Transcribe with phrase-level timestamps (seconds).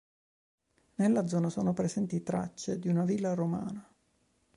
[0.95, 3.87] Nella zona sono presenti tracce di una villa romana.